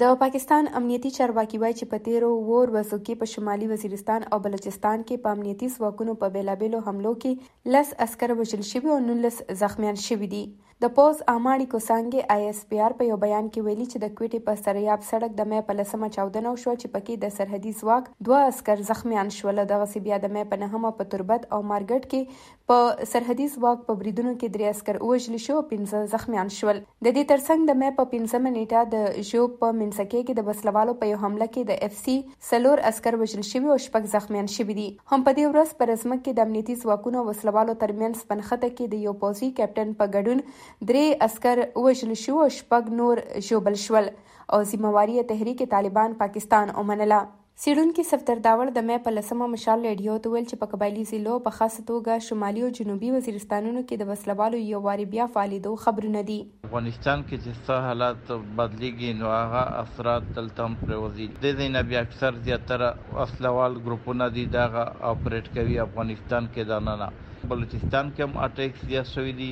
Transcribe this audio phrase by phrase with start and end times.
[0.00, 4.38] د پاکستان امنیتي چارواکي وایي چې په تیرو وور ورځو کې په شمالي وزیرستان او
[4.46, 9.42] بلوچستان کې په امنیتي ځواکونو په بیلابیلو حملو کې لس عسکر وژل شوي او نولس
[9.64, 10.44] زخمیان شوي دي.
[10.84, 14.10] د پوز اماړي کوسانګي آی اس پی آر په یو بیان کې ویلي چې د
[14.16, 18.10] کوټې په سریاب سړک د مې په لسمه چاودنه وشوه چې پکې د سرحدي ځواک
[18.28, 19.60] دوه عسکر زخمیان شول.
[19.70, 22.20] دغه بیا د مې په نهمه، په تربت او مارګټ کې
[22.72, 26.82] په سرحدي ځواک په بریدونو کې درې عسکر وژل شو او پنځه زخمیان شول.
[26.82, 30.94] د دې ترڅنګ د مې په پنځمه نیټه د ژوب په منسکې کې د بسلوالو
[31.00, 32.16] په یو حمله کې د اف سی
[32.50, 34.86] سلور عسكر وژل شوی او شپږ زخمیان شوی دي.
[35.14, 38.94] هم په دې ورځ پر ازمک کې د امنیتي ځواکونو او وسلوالو ترمنځ پنخته کې
[38.94, 40.44] د یو پوزي کیپټن په ګډون
[40.92, 44.14] درې عسكر وژل شو او شپږ نور ژوبل شول.
[44.54, 47.20] او ذمہواری تحریک طالبان پاکستان اومنله
[47.64, 51.58] سیډونکي صفدرداور د مې په لسمه مشال ریډیو ته ویل چې په قبایلی ضلعو په
[51.58, 56.36] خاصه توګه شمالي او جنوبي وزیرستانونو کې د وسلوالو یو واري بیا فعالیدو خبرونه دي.
[56.68, 61.28] افغانستان کې چې څه حالات بدلیږي، نو هغه اثرات دلته هم پرېوځي.
[61.44, 67.08] د دې نه بیا اکثر زیاتره وسلوال ګروپونه دي دغه اپریټ کوي افغانستان کې دانه
[67.54, 69.48] بلوچستان کې هم اٹیک زیات شوی دي.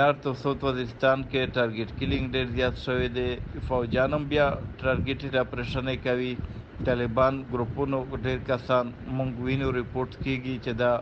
[0.00, 3.30] نارت او سوت وزیرستان کې ټارګټ کیلینګ ډېر زیات شوی دی.
[3.70, 4.50] فوجانم بیا
[4.82, 6.34] ټارګټ اپریشن کوي.
[6.88, 10.92] طالبان ګروپونو ډېر کسان مونږ وینو ریپورت کیږي چې دا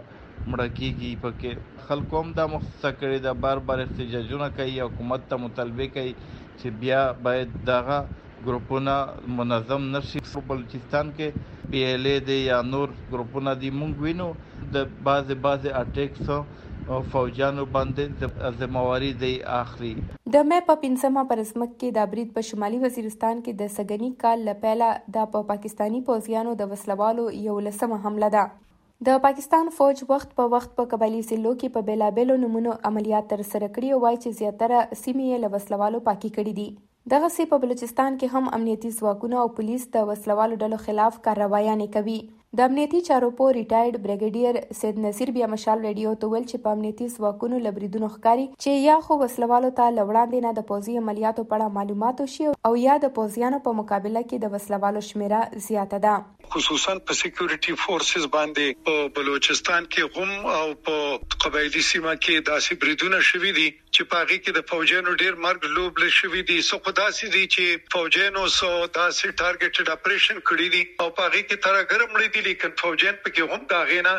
[0.50, 1.50] مړه کیږي پکې
[1.86, 6.12] خلکو هم دا مخصصه کړې ده بار بار احتجاجونه کوي حکومت ته مطالبه کوي
[6.58, 7.98] چې بیا باید دغه
[8.46, 8.94] ګروپونه
[9.40, 11.28] منظم نشي بلوچستان کې
[11.70, 14.28] پی ایل ای دی یا نور ګروپونه دي مونږ وینو
[14.74, 15.70] د بعضې بعضې
[16.88, 19.92] اټیکس فوجانو باندې ذمہواری دی اخلي.
[20.34, 24.44] د مې په پنځمه پرسمک کې د برید په شمالي وزیرستان کې د سګنی کال
[24.48, 28.44] لپیلا د په پاکستانی پوځیانو د وسلوالو یو لسمه حمله ده.
[29.08, 33.46] د پاکستان فوج وخت په وخت په قبایلی سیلو کې په بیلابېلو نمونو عملیات تر
[33.52, 36.68] سره کړي او وایي چې زیاتره سیمې یې له وسلوالو پاکي کړي دي.
[37.14, 41.88] دغه سی په بلوچستان کې هم امنیتي ځواکونه او پولیس د وسلوالو ډلو خلاف کاروایانې
[41.98, 42.20] کوي.
[42.58, 46.74] د امنیتي چارو په ریټایرډ بریګیډیر سید نصیر بیا مشال ریډیو ته ویل چې په
[46.76, 51.58] امنیتي ځواکونو لبریدونو ښکاری چې یا خو وسلوالو ته لوړاندې نه د پوزي عملیاتو په
[51.58, 56.12] اړه معلومات وشي او یا د پوزیانو په مقابله کې د وسلوالو شمیره زیاته ده
[56.56, 62.82] خصوصا په سکیورټي فورسز باندې په بلوچستان کې هم او په قبایلی سیمه کې داسې
[62.84, 66.58] بریدونه شوي دي چې پاغي کې د فوجانو ډیر مرګ لوب لشي دي.
[66.68, 71.82] سو خداسي دي چې فوجانو سو داسې ټارګټډ اپریشن کړی دي او پاغي کې تر
[71.94, 74.14] ګرم لري دي، لیکن فوجین پکې هم دا غینا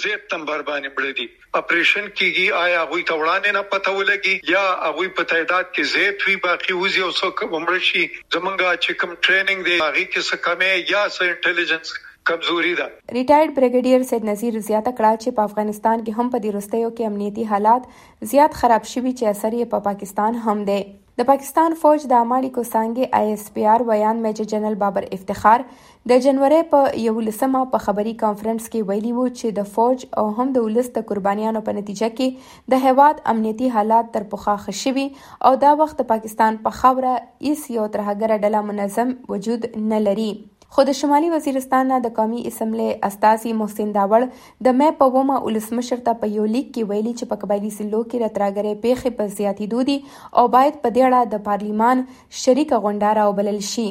[0.00, 1.26] زیات تنبر باندې مړ دي.
[1.60, 4.64] اپریشن کیږي، آیا غوي توړانه نه پته ولګي؟ یا
[4.98, 8.04] غوي په تعداد کې زیات وی باقي وزي او څوک ومړ شي؟
[8.34, 11.94] زمونږه چې کوم ټریننګ دی هغه کې څه کمې یا څه انټيليجنس
[12.30, 12.88] کمزوري ده
[13.18, 17.12] ریټایرډ بریګیډیر سید نذیر زیاته کړه چې په افغانستان کې هم په دې وروستیو کې
[17.12, 20.82] امنیتي حالات زیات خراب شوي چې اثر یې په پاکستان هم دی
[21.20, 25.64] د پاکستان فوج د اماړي کوسانګي آی اس پی آر ویان میجر جنرال بابر افتخار
[26.12, 30.24] د جنوري په یو لسمه په خبري کانفرنس کې ویلي وو چې د فوج او
[30.38, 35.04] هم د ولس د قربانیانو په نتیجه کې د هواد امنیتي حالات تر پخا خشوي
[35.50, 40.30] او دا وخت پاکستان په خبره ایس یو ترهګر ډله منظم وجود نه لري
[40.74, 44.28] خو د شمالي وزیرستان نه د قومي اسمبلی استاسي محسن داوړ
[44.68, 48.00] د مې په ومه ولسمشر ته په یو لیک کې ویلي چې په قبایلي سلو
[48.04, 49.98] کې راتراګرې پیښې په زیاتېدو دي
[50.38, 52.06] او باید په دې اړه د پارلیمان
[52.44, 53.86] شریک غونډه راوبلل شي.